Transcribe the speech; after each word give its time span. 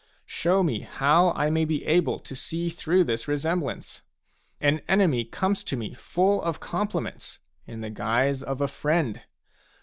Show 0.25 0.63
me 0.63 0.79
how 0.79 1.29
I 1.33 1.51
may 1.51 1.63
be 1.63 1.85
able 1.85 2.17
to 2.21 2.35
see 2.35 2.69
through 2.69 3.03
this 3.03 3.27
resemblance! 3.27 4.01
An 4.59 4.81
enemy 4.87 5.23
comes 5.25 5.63
to 5.65 5.77
me 5.77 5.93
full 5.93 6.41
of 6.41 6.59
compliments, 6.59 7.39
in 7.67 7.81
the 7.81 7.91
guise 7.91 8.41
of 8.41 8.61
a 8.61 8.67
friend. 8.67 9.21